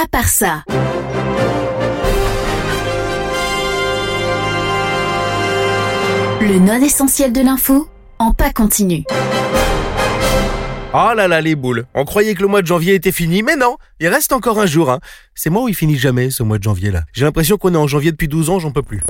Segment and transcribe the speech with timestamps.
[0.00, 0.62] à part ça.
[6.40, 7.88] Le non essentiel de l'info
[8.20, 9.04] en pas continu.
[10.94, 11.84] Oh là là, les boules.
[11.94, 14.66] On croyait que le mois de janvier était fini, mais non, il reste encore un
[14.66, 14.90] jour.
[14.90, 15.00] Hein.
[15.34, 17.02] C'est moi où il finit jamais, ce mois de janvier là.
[17.12, 19.02] J'ai l'impression qu'on est en janvier depuis 12 ans, j'en peux plus.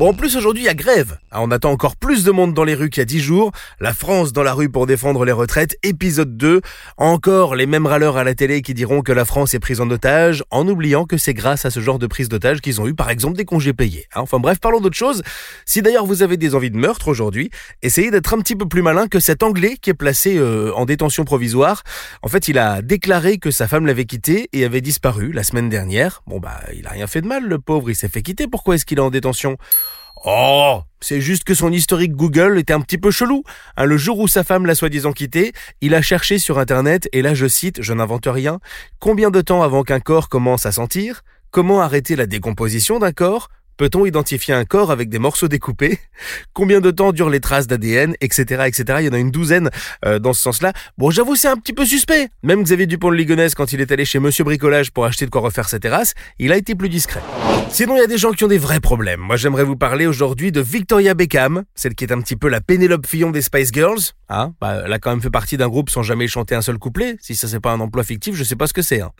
[0.00, 1.18] Bon, en plus, aujourd'hui, il y a grève.
[1.30, 3.52] Ah, on attend encore plus de monde dans les rues qu'il y a 10 jours.
[3.80, 6.62] La France dans la rue pour défendre les retraites, épisode 2.
[6.96, 9.90] Encore les mêmes râleurs à la télé qui diront que la France est prise en
[9.90, 12.94] otage, en oubliant que c'est grâce à ce genre de prise d'otage qu'ils ont eu,
[12.94, 14.06] par exemple, des congés payés.
[14.14, 14.22] Hein.
[14.22, 15.22] Enfin bref, parlons d'autre chose.
[15.66, 17.50] Si d'ailleurs vous avez des envies de meurtre aujourd'hui,
[17.82, 20.86] essayez d'être un petit peu plus malin que cet Anglais qui est placé euh, en
[20.86, 21.82] détention provisoire.
[22.22, 25.68] En fait, il a déclaré que sa femme l'avait quitté et avait disparu la semaine
[25.68, 26.22] dernière.
[26.26, 28.48] Bon bah, il a rien fait de mal, le pauvre, il s'est fait quitter.
[28.48, 29.58] Pourquoi est-ce qu'il est en détention?
[30.24, 33.42] Oh, c'est juste que son historique Google était un petit peu chelou.
[33.78, 37.22] Hein, le jour où sa femme l'a soi-disant quitté, il a cherché sur Internet, et
[37.22, 38.60] là je cite, je n'invente rien,
[38.98, 41.22] combien de temps avant qu'un corps commence à sentir?
[41.50, 43.48] Comment arrêter la décomposition d'un corps?
[43.80, 45.98] Peut-on identifier un corps avec des morceaux découpés?
[46.52, 48.98] Combien de temps durent les traces d'ADN, etc., etc.
[49.00, 49.70] Il y en a une douzaine
[50.04, 50.74] euh, dans ce sens-là.
[50.98, 52.28] Bon, j'avoue, c'est un petit peu suspect.
[52.42, 55.30] Même Xavier Dupont de Ligonnès, quand il est allé chez Monsieur Bricolage pour acheter de
[55.30, 57.22] quoi refaire sa terrasse, il a été plus discret.
[57.70, 59.20] Sinon, il y a des gens qui ont des vrais problèmes.
[59.20, 62.60] Moi, j'aimerais vous parler aujourd'hui de Victoria Beckham, celle qui est un petit peu la
[62.60, 64.00] Pénélope Fillon des Spice Girls.
[64.28, 64.52] Hein?
[64.60, 67.16] Bah, elle a quand même fait partie d'un groupe sans jamais chanter un seul couplet.
[67.20, 69.00] Si ça c'est pas un emploi fictif, je sais pas ce que c'est.
[69.00, 69.12] Hein.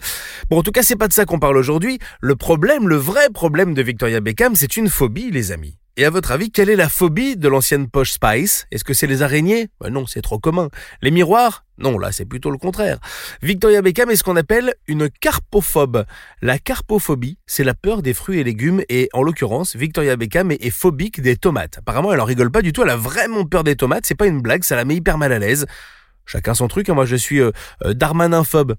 [0.50, 1.98] Bon, en tout cas, c'est pas de ça qu'on parle aujourd'hui.
[2.20, 5.76] Le problème, le vrai problème de Victoria Beckham, c'est une phobie, les amis.
[5.96, 8.66] Et à votre avis, quelle est la phobie de l'ancienne poche Spice?
[8.70, 9.68] Est-ce que c'est les araignées?
[9.80, 10.68] Ben Non, c'est trop commun.
[11.02, 11.66] Les miroirs?
[11.78, 12.98] Non, là c'est plutôt le contraire.
[13.42, 16.04] Victoria Beckham est ce qu'on appelle une carpophobe.
[16.42, 20.70] La carpophobie, c'est la peur des fruits et légumes et en l'occurrence, Victoria Beckham est,
[20.70, 21.78] phobique des tomates.
[21.78, 24.26] Apparemment, elle en rigole pas du tout, elle a vraiment peur des tomates, c'est pas
[24.26, 25.66] une blague, ça la met hyper mal à l'aise.
[26.26, 26.94] Chacun son truc, hein.
[26.94, 27.50] moi je suis euh,
[27.84, 27.94] euh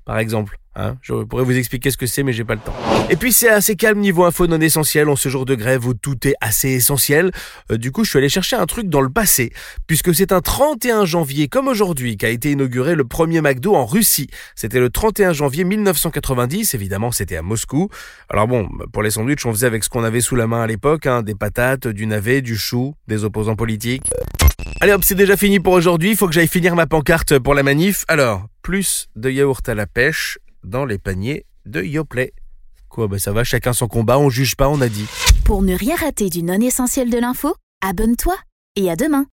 [0.06, 0.61] par exemple.
[0.76, 2.76] Hein je pourrais vous expliquer ce que c'est, mais j'ai pas le temps.
[3.10, 5.94] Et puis c'est assez calme niveau info non essentiel en ce jour de grève où
[5.94, 7.32] tout est assez essentiel.
[7.72, 9.52] Euh, du coup, je suis allé chercher un truc dans le passé,
[9.86, 14.30] puisque c'est un 31 janvier comme aujourd'hui qu'a été inauguré le premier McDo en Russie.
[14.56, 17.90] C'était le 31 janvier 1990, évidemment c'était à Moscou.
[18.30, 20.68] Alors bon, pour les sandwichs, on faisait avec ce qu'on avait sous la main à
[20.68, 24.10] l'époque, hein, des patates, du navet, du chou, des opposants politiques.
[24.80, 27.54] Allez hop, c'est déjà fini pour aujourd'hui, il faut que j'aille finir ma pancarte pour
[27.54, 28.06] la manif.
[28.08, 32.34] Alors, plus de yaourt à la pêche, dans les paniers de Yoplait.
[32.90, 35.08] Quoi, bah ça va, chacun son combat, on juge pas, on a dit.
[35.46, 38.36] Pour ne rien rater du non essentiel de l'info, abonne-toi
[38.76, 39.26] et à demain.